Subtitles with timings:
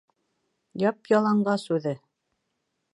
[0.85, 1.97] Яп-яланғас үҙе!